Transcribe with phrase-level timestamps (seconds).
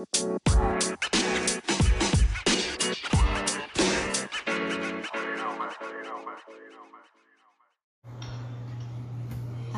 [0.00, 0.02] A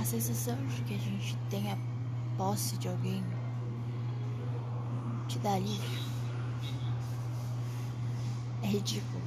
[0.04, 1.76] sensação de que a gente tenha
[2.38, 3.24] posse de alguém
[5.26, 6.00] te dá alívio.
[8.62, 9.24] É ridículo.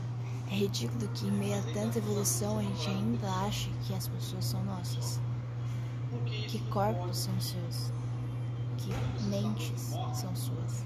[0.49, 4.45] É ridículo que em meio a tanta evolução a gente ainda ache que as pessoas
[4.45, 5.19] são nossas.
[6.47, 7.91] Que corpos são seus.
[8.77, 8.93] Que
[9.25, 10.85] mentes são suas.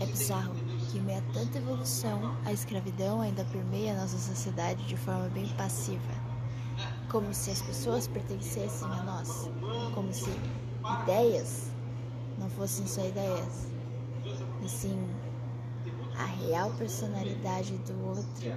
[0.00, 0.54] É bizarro
[0.90, 5.48] que em meio a tanta evolução a escravidão ainda permeia nossa sociedade de forma bem
[5.56, 6.28] passiva.
[7.10, 9.50] Como se as pessoas pertencessem a nós.
[9.94, 10.30] Como se
[11.02, 11.70] ideias
[12.38, 13.66] não fossem só ideias.
[14.62, 14.98] E sim
[16.18, 18.52] a real personalidade do outro,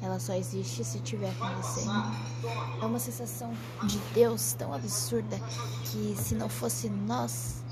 [0.00, 1.80] ela só existe se tiver com você.
[2.80, 3.52] É uma sensação
[3.84, 5.38] de Deus tão absurda
[5.84, 7.64] que se não fosse nós,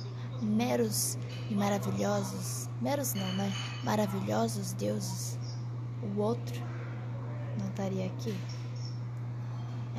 [0.42, 1.16] meros
[1.48, 3.52] e maravilhosos, meros não, né?
[3.84, 5.38] Maravilhosos deuses,
[6.02, 6.60] o outro
[7.58, 8.36] não estaria aqui.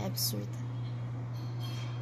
[0.01, 0.67] É absurda.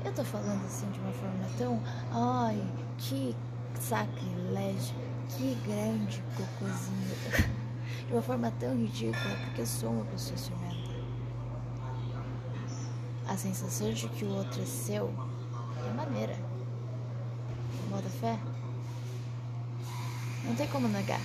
[0.03, 1.81] Eu tô falando assim de uma forma tão.
[2.11, 2.61] Ai,
[2.97, 3.35] que
[3.80, 4.95] sacrilégio,
[5.30, 7.55] que grande cocôzinho.
[8.08, 10.95] De uma forma tão ridícula, porque eu sou uma pessoa ciumenta.
[13.28, 15.14] A sensação de que o outro é seu
[15.86, 16.36] é maneira.
[17.89, 18.39] Bota fé?
[20.44, 21.22] Não tem como negar.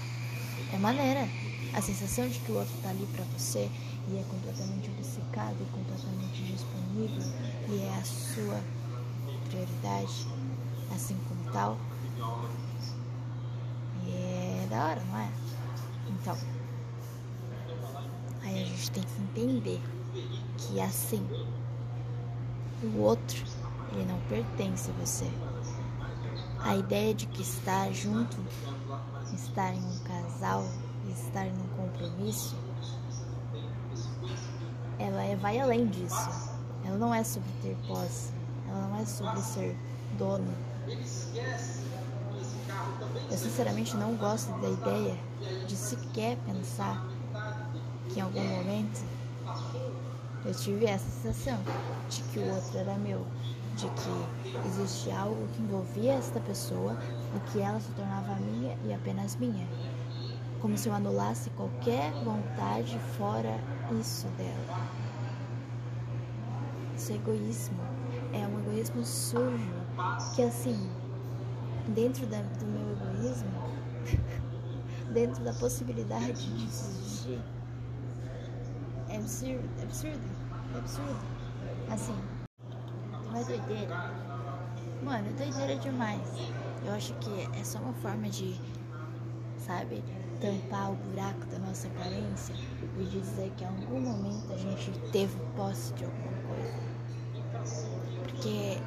[0.73, 1.29] É maneira.
[1.75, 3.71] A sensação de que o outro tá ali pra você
[4.09, 7.23] e é completamente obcecado e completamente disponível
[7.69, 8.61] e é a sua
[9.49, 10.27] prioridade,
[10.95, 11.79] assim como tal.
[14.05, 15.31] E é da hora, não é?
[16.21, 16.37] Então,
[18.43, 19.81] aí a gente tem que entender
[20.59, 21.27] que assim,
[22.83, 23.43] o outro,
[23.93, 25.27] ele não pertence a você.
[26.63, 28.37] A ideia de que estar junto,
[29.33, 30.63] estar em um casal,
[31.09, 32.55] estar em um compromisso,
[34.99, 36.29] ela é, vai além disso.
[36.85, 38.31] Ela não é sobre ter posse,
[38.69, 39.75] ela não é sobre ser
[40.19, 40.53] dono.
[43.31, 45.17] Eu sinceramente não gosto da ideia
[45.67, 47.07] de sequer pensar
[48.09, 49.03] que em algum momento
[50.45, 51.59] eu tive essa sensação
[52.09, 53.27] de que o outro era meu,
[53.77, 56.97] de que existia algo que envolvia esta pessoa
[57.37, 59.67] e que ela se tornava minha e apenas minha.
[60.61, 63.59] Como se eu anulasse qualquer vontade fora
[63.99, 64.89] isso dela.
[66.97, 67.79] Isso é egoísmo.
[68.33, 69.73] É um egoísmo sujo.
[70.35, 70.91] Que assim,
[71.95, 73.51] dentro da, do meu egoísmo,
[75.13, 77.41] dentro da possibilidade de existir,
[79.09, 80.21] é absurdo, é absurdo,
[80.75, 81.41] é absurdo.
[81.91, 82.15] Assim,
[83.27, 84.13] não é doideira.
[85.03, 86.21] Mano, é doideira demais.
[86.85, 88.55] Eu acho que é só uma forma de,
[89.59, 90.03] sabe,
[90.41, 92.55] tampar o buraco da nossa carência
[92.99, 96.75] e dizer que em algum momento a gente teve posse de alguma coisa.
[98.23, 98.79] Porque,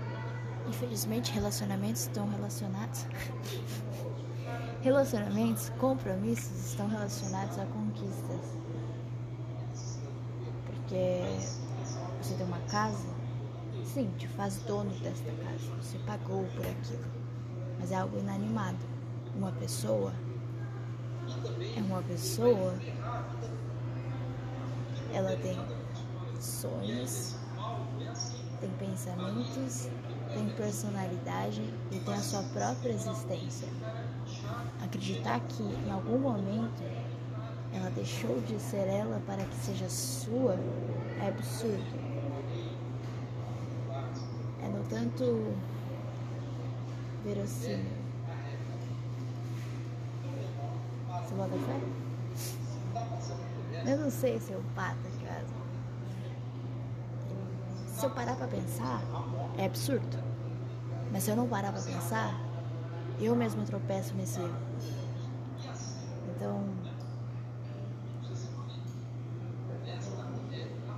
[0.67, 3.05] infelizmente, relacionamentos estão relacionados.
[4.81, 8.57] relacionamentos, compromissos estão relacionados a conquistas.
[10.65, 11.21] Porque
[12.21, 13.07] você tem uma casa,
[13.85, 15.81] sim, te faz dono desta casa.
[15.81, 17.05] Você pagou por aquilo.
[17.79, 18.77] Mas é algo inanimado.
[19.35, 20.13] Uma pessoa
[21.75, 22.73] é uma pessoa,
[25.13, 25.57] ela tem
[26.39, 27.35] sonhos,
[28.59, 29.89] tem pensamentos,
[30.33, 31.61] tem personalidade
[31.91, 33.67] e tem a sua própria existência.
[34.83, 36.83] Acreditar que em algum momento
[37.73, 40.57] ela deixou de ser ela para que seja sua
[41.21, 42.03] é absurdo.
[44.61, 45.55] É no tanto
[47.23, 48.03] verossímil.
[51.07, 51.79] Você bota fé?
[53.91, 55.45] Eu não sei se eu pato, cara.
[57.93, 59.01] Se eu parar pra pensar,
[59.57, 60.17] é absurdo.
[61.11, 62.41] Mas se eu não parar pra pensar,
[63.19, 64.55] eu mesmo tropeço nesse erro.
[66.35, 66.65] Então.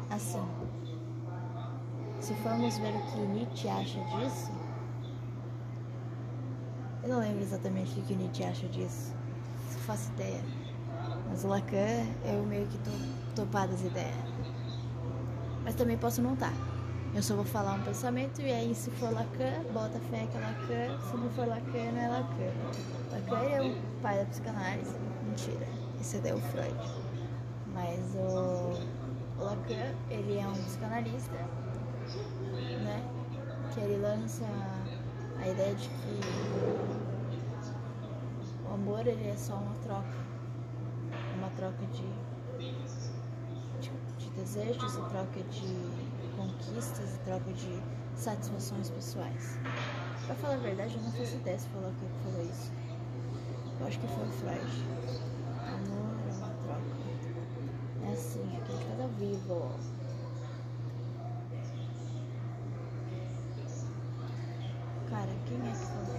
[0.09, 0.41] Assim.
[2.21, 4.51] Se formos ver o que Nietzsche acha disso.
[7.03, 9.13] Eu não lembro exatamente o que Nietzsche acha disso.
[9.69, 10.41] Se faço ideia.
[11.29, 12.91] Mas o Lacan, eu meio que tô
[13.35, 14.15] topado as ideias.
[15.63, 16.53] Mas também posso não estar.
[17.15, 20.41] Eu só vou falar um pensamento e aí se for Lacan, bota fé que é
[20.41, 20.99] Lacan.
[21.09, 22.51] Se não for Lacan, não é Lacan.
[23.09, 24.93] Lacan é o pai da psicanálise.
[25.23, 25.65] Mentira.
[26.01, 26.75] Esse é o Freud.
[27.73, 31.37] Mas o, o Lacan, ele é um psicanalista,
[32.83, 33.01] né?
[33.73, 34.43] Que ele lança
[35.41, 36.19] a ideia de que
[38.75, 40.25] amor ele é só uma troca.
[41.37, 42.07] Uma troca de,
[43.79, 46.04] de, de desejos, troca de
[46.45, 47.81] conquistas, troca de
[48.15, 49.57] satisfações pessoais.
[50.25, 52.71] Pra falar a verdade, eu não faço ideia se falou que falou isso.
[53.79, 54.85] Eu acho que foi o Freud.
[55.67, 56.81] Amor é uma troca.
[58.03, 59.71] É assim, aquele que tá vivo.
[65.09, 66.15] Cara, quem é que falou?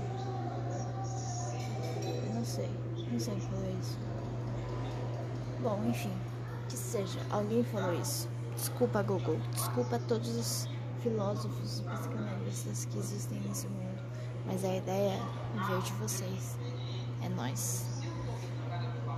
[2.26, 2.70] Eu não sei.
[3.10, 3.98] Não sei quem falou isso.
[5.62, 6.12] Bom, enfim.
[6.68, 8.35] Que seja, alguém falou isso.
[8.56, 9.38] Desculpa, Google.
[9.52, 10.68] Desculpa todos os
[11.02, 14.02] filósofos e psicanalistas que existem nesse mundo.
[14.46, 15.20] Mas a ideia
[15.66, 16.56] veio de vocês.
[17.22, 17.84] É nós.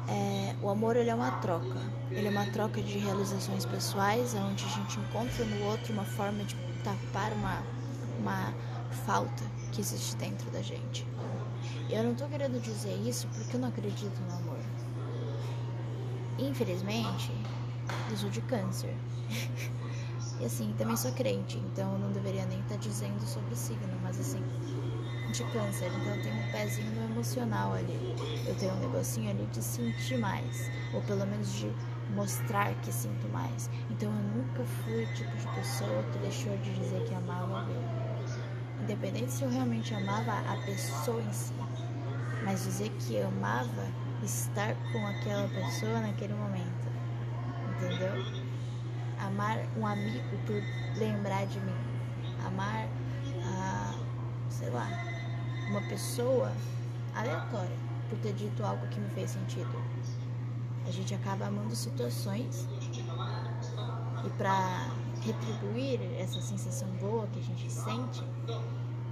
[0.09, 1.81] É, o amor ele é uma troca.
[2.11, 6.43] Ele é uma troca de realizações pessoais, onde a gente encontra no outro uma forma
[6.45, 7.63] de tapar uma,
[8.19, 8.55] uma
[9.07, 11.07] falta que existe dentro da gente.
[11.91, 14.59] Eu não tô querendo dizer isso porque eu não acredito no amor.
[16.39, 17.33] Infelizmente,
[18.11, 18.95] eu sou de câncer.
[20.41, 23.99] e assim, também sou crente, então eu não deveria nem estar tá dizendo sobre signo,
[24.03, 24.43] mas assim,
[25.33, 28.15] de câncer, então eu tenho um pezinho no emocional ali.
[28.47, 31.71] Eu tenho um negocinho ali de sentir mais, ou pelo menos de
[32.15, 33.69] mostrar que sinto mais.
[33.91, 38.09] Então eu nunca fui o tipo de pessoa que deixou de dizer que amava alguém
[38.81, 41.53] independente se eu realmente amava a pessoa em si,
[42.45, 43.87] mas dizer que amava
[44.23, 46.78] estar com aquela pessoa naquele momento,
[47.79, 48.13] entendeu?
[49.21, 50.63] Amar um amigo por
[50.99, 51.77] lembrar de mim,
[52.47, 52.89] amar,
[53.45, 53.95] a,
[54.49, 54.89] sei lá,
[55.69, 56.53] uma pessoa
[57.15, 57.77] aleatória
[58.09, 59.83] por ter dito algo que me fez sentido.
[60.87, 62.67] A gente acaba amando situações
[64.25, 64.89] e para
[65.21, 68.23] retribuir essa sensação boa que a gente sente,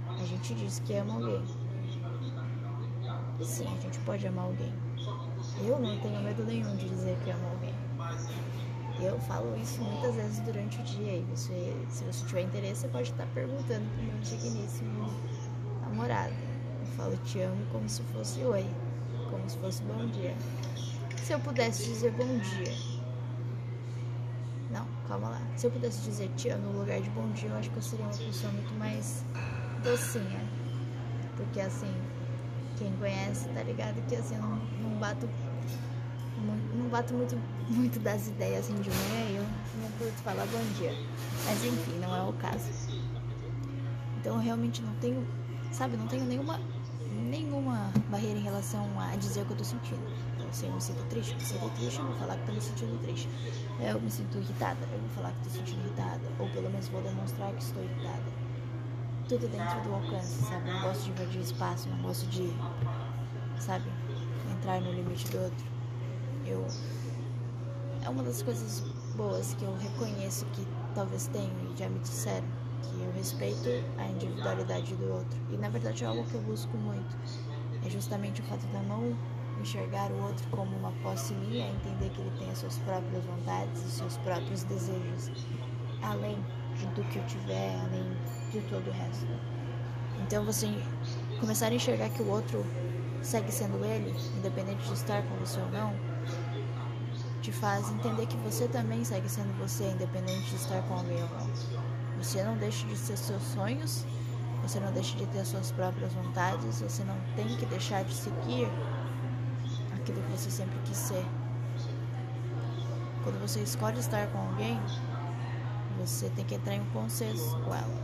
[0.09, 1.45] a gente diz que ama alguém.
[3.43, 4.73] Sim, a gente pode amar alguém.
[5.63, 7.56] Eu não tenho medo nenhum de dizer que amo alguém.
[8.99, 12.87] Eu falo isso muitas vezes durante o dia e você, se você tiver interesse, você
[12.87, 15.13] pode estar perguntando pro meu digníssimo
[15.81, 16.33] namorado.
[16.81, 18.65] Eu falo te amo como se fosse oi,
[19.29, 20.35] como se fosse bom dia.
[21.17, 22.73] Se eu pudesse dizer bom dia,
[24.71, 25.41] não, calma lá.
[25.55, 27.81] Se eu pudesse dizer te amo no lugar de bom dia, eu acho que eu
[27.83, 29.23] seria uma pessoa muito mais
[29.83, 30.41] docinha.
[31.35, 31.93] Porque assim,
[32.77, 35.29] quem conhece tá ligado que assim, eu não, não bato
[36.75, 37.37] não bato muito,
[37.69, 39.43] muito das ideias assim de manhã eu
[39.81, 40.93] não curto falar bom dia.
[41.45, 42.69] Mas enfim, não é o caso.
[44.19, 45.25] Então eu realmente não tenho,
[45.71, 46.59] sabe, não tenho nenhuma
[47.29, 50.01] nenhuma barreira em relação a dizer o que eu tô sentindo.
[50.35, 52.51] Então, se eu me sinto triste, eu me sinto triste, eu vou falar que tô
[52.51, 53.27] me sentindo triste.
[53.79, 56.21] Eu me sinto irritada, eu vou falar que tô sentindo irritada.
[56.39, 58.37] Ou pelo menos vou demonstrar que estou irritada
[59.27, 60.71] tudo dentro do alcance, sabe?
[60.71, 62.49] Não gosto de invadir espaço, não gosto de,
[63.59, 63.91] sabe,
[64.51, 65.76] entrar no limite do outro.
[66.47, 66.65] Eu.
[68.03, 68.81] É uma das coisas
[69.15, 70.65] boas que eu reconheço que
[70.95, 72.47] talvez tenho e já me disseram,
[72.83, 75.37] que eu respeito a individualidade do outro.
[75.51, 77.17] E na verdade é algo que eu busco muito.
[77.85, 79.17] É justamente o fato de eu não
[79.59, 83.83] enxergar o outro como uma posse minha, entender que ele tem as suas próprias vontades
[83.85, 85.31] e seus próprios desejos,
[86.01, 86.37] além
[86.95, 88.05] do que eu tiver, além
[88.51, 89.27] de todo o resto.
[90.21, 90.67] Então você
[91.39, 92.63] começar a enxergar que o outro
[93.21, 95.93] segue sendo ele, independente de estar com você ou não,
[97.41, 101.29] te faz entender que você também segue sendo você, independente de estar com alguém ou
[101.29, 101.49] não.
[102.17, 104.05] Você não deixa de ser seus sonhos,
[104.61, 108.67] você não deixa de ter suas próprias vontades, você não tem que deixar de seguir
[109.95, 111.25] aquilo que você sempre quis ser.
[113.23, 114.79] Quando você escolhe estar com alguém,
[115.99, 118.03] você tem que entrar em um consenso com ela.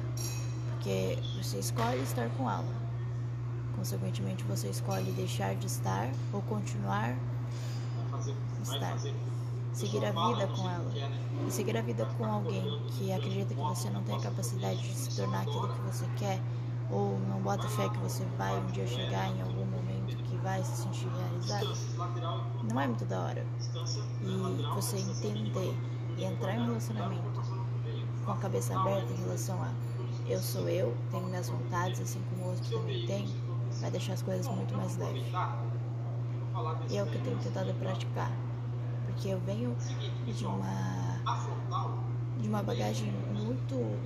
[0.69, 2.83] Porque você escolhe estar com ela.
[3.75, 7.15] Consequentemente, você escolhe deixar de estar ou continuar
[8.63, 8.97] estar.
[9.71, 10.91] Seguir a vida com ela.
[11.47, 14.93] E seguir a vida com alguém que acredita que você não tem a capacidade de
[14.93, 16.39] se tornar aquilo que você quer
[16.91, 20.63] ou não bota fé que você vai um dia chegar em algum momento que vai
[20.63, 21.73] se sentir realizado,
[22.71, 23.45] não é muito da hora.
[24.21, 25.75] E você entender
[26.17, 27.41] e entrar em um relacionamento
[28.25, 29.71] com a cabeça aberta em relação a
[30.27, 33.27] eu sou eu, tenho minhas vontades, assim como o outro também tem,
[33.81, 35.25] vai deixar as coisas muito mais leves.
[36.89, 38.31] E é o que eu tenho tentado praticar.
[39.13, 39.75] Porque eu venho
[40.25, 41.19] de uma
[42.39, 43.99] de uma bagagem muito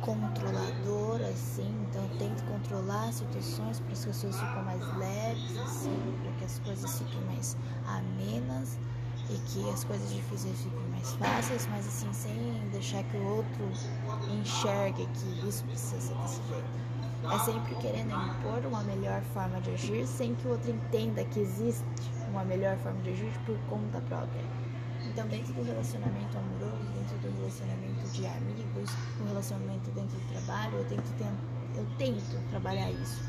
[0.00, 5.58] controladora, assim, então eu tento controlar as situações para que as coisas fiquem mais leves,
[5.58, 8.76] assim, para que as coisas fiquem mais amenas
[9.30, 13.70] e que as coisas difíceis fiquem mais fáceis, mas assim, sem deixar que o outro
[14.40, 16.87] enxergue que isso precisa ser desse jeito.
[17.24, 21.40] É sempre querendo impor uma melhor forma de agir sem que o outro entenda que
[21.40, 21.84] existe
[22.30, 24.42] uma melhor forma de agir por conta própria.
[25.04, 30.78] Então, dentro do relacionamento amoroso, dentro do relacionamento de amigos, no relacionamento dentro do trabalho,
[30.78, 31.10] eu tento,
[31.76, 33.20] eu tento trabalhar isso.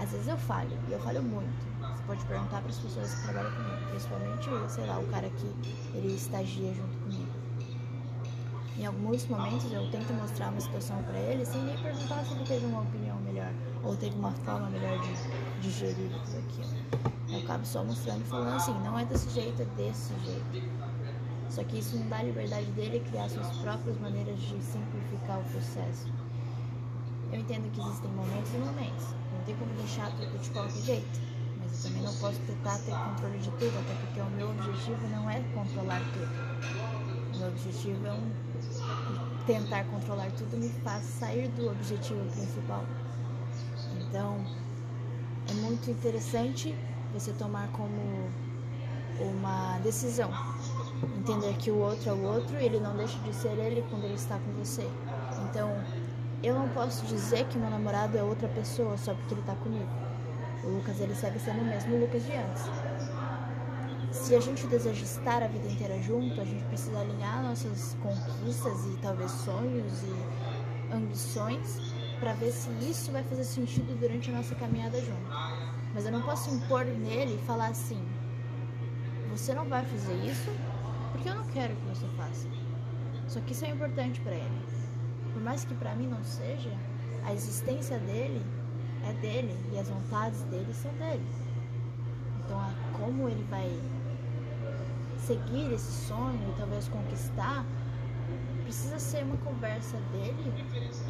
[0.00, 1.66] Às vezes eu falho, e eu falho muito.
[1.80, 5.46] Você pode perguntar para as pessoas que trabalham comigo, principalmente, sei lá, o cara que
[5.94, 7.48] ele estagia junto comigo.
[8.78, 12.44] Em alguns momentos eu tento mostrar uma situação para ele sem nem perguntar se ele
[12.44, 13.52] teve uma opinião melhor
[13.84, 17.12] ou teve uma forma melhor de digerir tudo aquilo.
[17.30, 20.78] Eu acabo só mostrando e falando assim, não é desse jeito, é desse jeito.
[21.50, 25.44] Só que isso não dá a liberdade dele criar suas próprias maneiras de simplificar o
[25.44, 26.08] processo.
[27.32, 29.06] Eu entendo que existem momentos e momentos.
[29.32, 31.20] Não tem como deixar tudo de qualquer jeito.
[31.58, 35.08] Mas eu também não posso tentar ter controle de tudo, até porque o meu objetivo
[35.08, 37.34] não é controlar tudo.
[37.34, 38.30] O meu objetivo é um
[39.46, 42.84] tentar controlar tudo me faz sair do objetivo principal.
[44.08, 44.42] Então,
[45.50, 46.74] é muito interessante
[47.12, 48.30] você tomar como
[49.20, 50.30] uma decisão.
[51.18, 54.04] Entender que o outro é o outro e ele não deixa de ser ele quando
[54.04, 54.88] ele está com você.
[55.48, 55.70] Então,
[56.42, 59.88] eu não posso dizer que meu namorado é outra pessoa só porque ele está comigo.
[60.64, 62.64] O Lucas, ele segue sendo o mesmo Lucas de antes.
[64.10, 68.86] Se a gente deseja estar a vida inteira junto, a gente precisa alinhar nossas conquistas
[68.86, 71.87] e talvez sonhos e ambições
[72.18, 75.30] para ver se isso vai fazer sentido durante a nossa caminhada junto.
[75.94, 78.02] Mas eu não posso impor nele e falar assim:
[79.30, 80.50] você não vai fazer isso
[81.12, 82.48] porque eu não quero que você faça.
[83.26, 84.66] Só que isso é importante para ele.
[85.32, 86.72] Por mais que para mim não seja,
[87.24, 88.44] a existência dele
[89.08, 91.26] é dele e as vontades dele são dele.
[92.44, 92.58] Então,
[92.94, 93.70] como ele vai
[95.18, 97.64] seguir esse sonho e talvez conquistar,
[98.62, 100.52] precisa ser uma conversa dele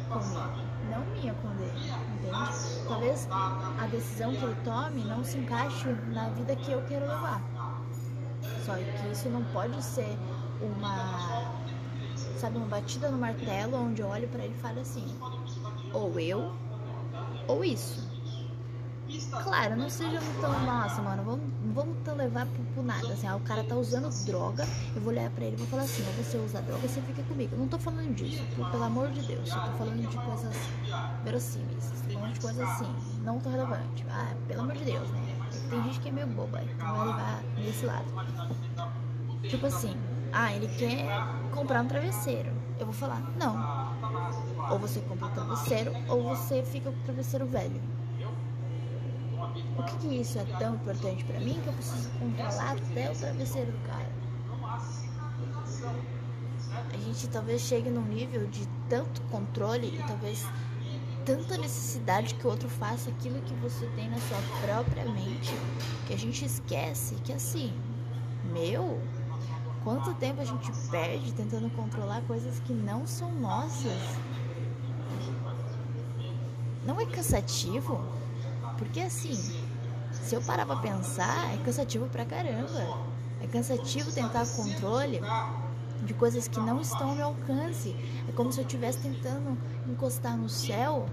[0.09, 1.71] comigo, não minha ele,
[2.13, 2.87] entende?
[2.87, 7.41] Talvez a decisão que ele tome não se encaixe na vida que eu quero levar.
[8.65, 10.17] Só que isso não pode ser
[10.61, 11.51] uma,
[12.37, 15.05] sabe, uma batida no martelo onde eu olho para ele e falo assim:
[15.93, 16.53] ou eu,
[17.47, 18.07] ou isso.
[19.43, 23.35] Claro, não seja tão, nossa, mano, vamos, vamos tão levar pro, pro, nada, assim, ah,
[23.35, 26.37] o cara tá usando droga, eu vou olhar pra ele e vou falar assim, você
[26.37, 27.53] usa droga, você fica comigo.
[27.53, 30.55] Eu não tô falando disso, pelo amor de Deus, eu tô falando de coisas
[31.23, 34.05] verossímeis, tô falando de coisas assim, não tão relevantes.
[34.09, 35.35] Ah, pelo amor de Deus, né?
[35.69, 38.05] Tem gente que é meio boba, então vai levar nesse lado.
[39.43, 39.95] Tipo assim,
[40.31, 41.07] ah, ele quer
[41.51, 42.51] comprar um travesseiro.
[42.79, 44.71] Eu vou falar, não.
[44.71, 47.81] Ou você compra um travesseiro, ou você fica com o travesseiro velho.
[49.75, 53.15] Por que, que isso é tão importante para mim que eu preciso controlar até o
[53.15, 54.09] travesseiro do cara?
[56.93, 60.45] A gente talvez chegue num nível de tanto controle e talvez
[61.25, 65.53] tanta necessidade que o outro faça aquilo que você tem na sua própria mente
[66.07, 67.73] que a gente esquece que assim,
[68.51, 68.99] meu,
[69.83, 73.93] quanto tempo a gente perde tentando controlar coisas que não são nossas?
[76.85, 78.03] Não é cansativo?
[78.79, 79.35] Porque assim,
[80.13, 82.97] se eu parar pra pensar, é cansativo pra caramba.
[83.41, 85.21] É cansativo tentar controle
[86.01, 87.93] de coisas que não estão ao meu alcance.
[88.27, 91.05] É como se eu estivesse tentando encostar no céu.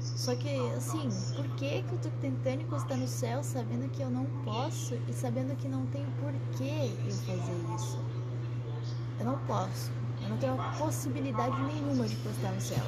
[0.00, 4.10] Só que, assim, por que, que eu tô tentando encostar no céu sabendo que eu
[4.10, 7.98] não posso e sabendo que não tem porquê eu fazer isso?
[9.18, 9.90] Eu não posso.
[10.22, 12.84] Eu não tenho possibilidade nenhuma de encostar no céu.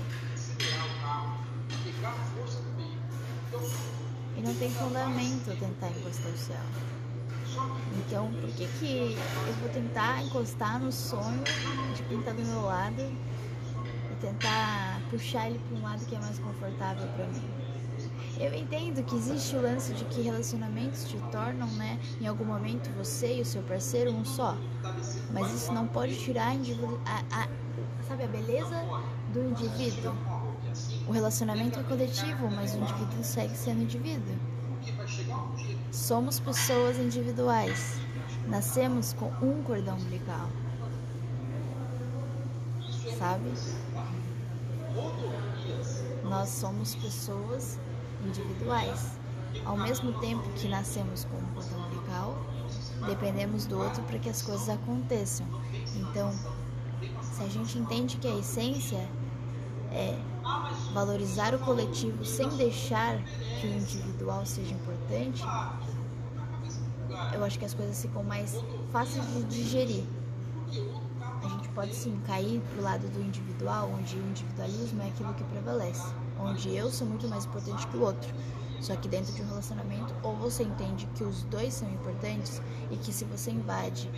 [4.45, 6.61] Não tem fundamento tentar encostar o céu.
[7.97, 11.43] Então, por que, que eu vou tentar encostar no sonho
[11.97, 16.19] de quem tá do meu lado e tentar puxar ele para um lado que é
[16.19, 17.43] mais confortável para mim?
[18.39, 22.91] Eu entendo que existe o lance de que relacionamentos te tornam, né, em algum momento
[22.99, 24.57] você e o seu parceiro um só.
[25.31, 27.49] Mas isso não pode tirar a, a,
[28.07, 28.77] sabe, a beleza
[29.33, 30.13] do indivíduo.
[31.07, 34.35] O relacionamento é coletivo, mas o indivíduo segue sendo indivíduo.
[35.93, 37.97] Somos pessoas individuais.
[38.49, 40.49] Nascemos com um cordão umbilical.
[43.19, 43.52] Sabe?
[46.25, 47.78] Nós somos pessoas
[48.25, 49.12] individuais.
[49.64, 52.38] Ao mesmo tempo que nascemos com um cordão umbilical,
[53.07, 55.47] dependemos do outro para que as coisas aconteçam.
[55.95, 56.33] Então,
[57.23, 59.09] se a gente entende que a essência
[59.93, 60.19] é
[60.93, 63.19] valorizar o coletivo sem deixar
[63.61, 65.43] que o individual seja importante,
[67.33, 68.57] eu acho que as coisas ficam mais
[68.91, 70.05] fáceis de digerir.
[71.43, 75.45] A gente pode sim cair pro lado do individual, onde o individualismo é aquilo que
[75.45, 76.15] prevalece.
[76.39, 78.35] onde eu sou muito mais importante que o outro.
[78.81, 82.61] Só que dentro de um relacionamento, ou você entende que os dois são importantes
[82.91, 84.11] e que se você invade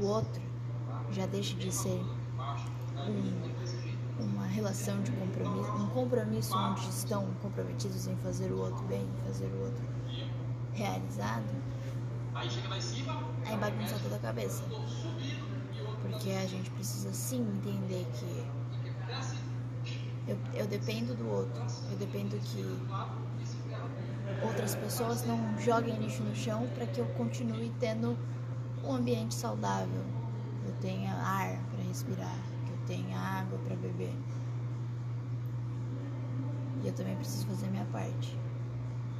[0.00, 0.42] o outro,
[1.12, 2.04] já deixa de ser
[3.08, 3.55] um,
[4.46, 9.64] relação de compromisso, um compromisso onde estão comprometidos em fazer o outro bem, fazer o
[9.64, 9.84] outro
[10.72, 11.44] realizado,
[13.46, 14.62] aí bagunça toda a cabeça.
[16.02, 18.46] Porque a gente precisa sim entender que
[20.28, 22.62] eu, eu dependo do outro, eu dependo que
[24.44, 28.16] outras pessoas não joguem lixo no chão para que eu continue tendo
[28.84, 30.04] um ambiente saudável,
[30.66, 32.38] eu tenha ar para respirar,
[32.86, 34.14] tenha água para beber.
[36.82, 38.38] E eu também preciso fazer minha parte.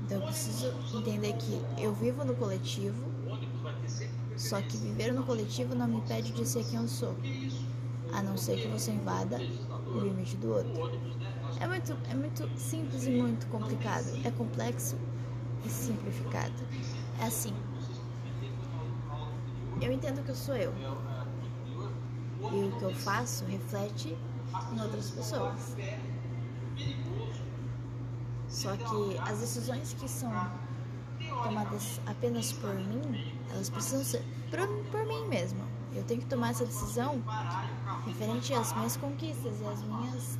[0.03, 3.03] Então eu preciso entender que eu vivo no coletivo,
[4.37, 7.17] só que viver no coletivo não me impede de ser quem eu sou,
[8.13, 9.39] a não ser que você invada
[9.89, 10.91] o limite do outro.
[11.59, 14.07] É muito, é muito simples e muito complicado.
[14.25, 14.97] É complexo
[15.65, 16.55] e simplificado.
[17.21, 17.55] É assim.
[19.81, 20.73] Eu entendo que eu sou eu.
[22.41, 24.17] E o que eu faço reflete
[24.73, 25.77] em outras pessoas.
[28.49, 30.31] Só que as decisões que são
[31.43, 35.61] tomadas apenas por mim, elas precisam ser por, por mim mesmo.
[35.95, 37.23] Eu tenho que tomar essa decisão
[38.05, 40.39] referente às minhas conquistas e às minhas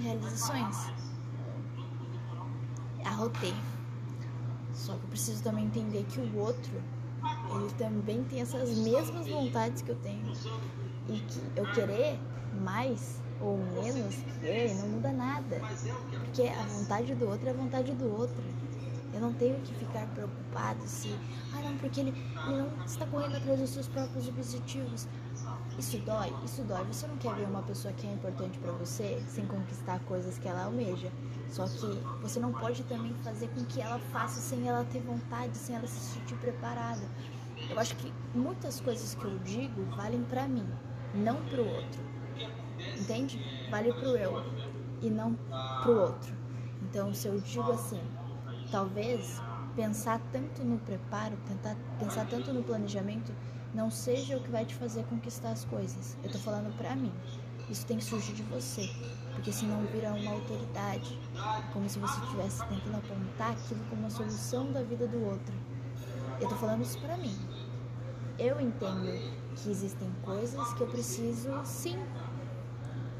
[0.00, 0.76] realizações.
[3.04, 3.54] Arrotei.
[4.72, 6.82] Só que eu preciso também entender que o outro,
[7.54, 10.32] ele também tem essas mesmas vontades que eu tenho.
[11.08, 12.18] E que eu querer
[12.60, 15.60] mais ou menos que ele não muda nada.
[16.10, 18.42] Porque a vontade do outro é a vontade do outro.
[19.12, 21.18] Eu não tenho que ficar preocupado se,
[21.54, 22.10] ah não, porque ele,
[22.46, 25.08] ele não está correndo atrás dos seus próprios objetivos.
[25.78, 26.84] Isso dói, isso dói.
[26.84, 30.46] Você não quer ver uma pessoa que é importante para você sem conquistar coisas que
[30.46, 31.10] ela almeja.
[31.48, 31.86] Só que
[32.20, 35.86] você não pode também fazer com que ela faça sem ela ter vontade, sem ela
[35.86, 37.02] se sentir preparada.
[37.70, 40.66] Eu acho que muitas coisas que eu digo valem para mim,
[41.14, 42.00] não pro outro.
[42.98, 43.40] Entende?
[43.70, 44.44] Vale pro eu
[45.02, 45.34] e não
[45.82, 46.34] pro outro.
[46.82, 48.00] Então, se eu digo assim,
[48.70, 49.40] talvez
[49.74, 53.32] pensar tanto no preparo, tentar pensar tanto no planejamento
[53.74, 56.16] não seja o que vai te fazer conquistar as coisas.
[56.22, 57.12] Eu tô falando pra mim.
[57.68, 58.88] Isso tem que surgir de você,
[59.34, 61.18] porque senão vira uma autoridade,
[61.72, 65.54] como se você estivesse tentando apontar aquilo como a solução da vida do outro.
[66.40, 67.36] Eu tô falando isso pra mim.
[68.38, 69.06] Eu entendo
[69.62, 71.98] que existem coisas que eu preciso sim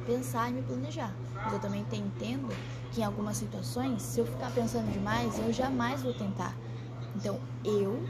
[0.06, 1.14] pensar e me planejar.
[1.34, 2.48] Mas eu também entendo
[2.92, 6.54] que em algumas situações, se eu ficar pensando demais, eu jamais vou tentar.
[7.14, 8.02] Então eu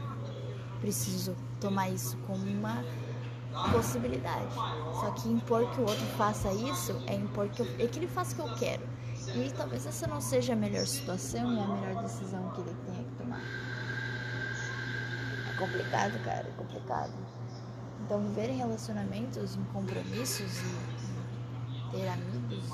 [0.79, 2.83] preciso tomar isso como uma
[3.71, 4.53] possibilidade.
[4.99, 8.07] Só que impor que o outro faça isso é impor que, eu, é que ele
[8.07, 8.87] faça o que eu quero.
[9.35, 13.03] E talvez essa não seja a melhor situação e a melhor decisão que ele tenha
[13.03, 13.41] que tomar.
[15.49, 17.13] É complicado, cara, é complicado.
[18.09, 22.65] Então, viver em relacionamentos, em compromissos e, ter amigos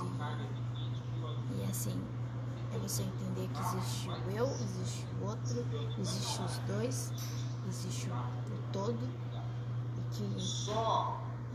[1.51, 2.01] e, e assim,
[2.73, 5.65] é você entender que existe o eu, existe o outro,
[5.99, 7.11] existe os dois
[7.67, 8.97] existe o todo
[9.97, 10.71] e que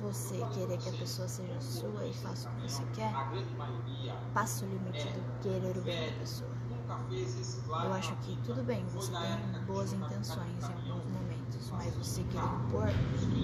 [0.02, 3.14] você querer que a pessoa seja sua e faça o que você quer,
[4.34, 6.50] passa o limite do querer o bem da pessoa.
[7.84, 10.64] Eu acho que tudo bem, você tem boas intenções
[11.72, 12.88] mas você quer impor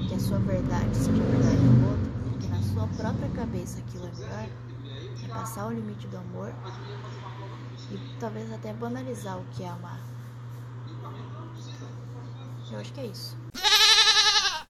[0.08, 4.06] que a sua verdade seja a verdade do outro, porque na sua própria cabeça aquilo
[4.06, 4.48] é melhor,
[5.24, 6.52] é passar o limite do amor
[7.90, 10.00] e talvez até banalizar o que é amar.
[12.70, 13.36] Eu acho que é isso.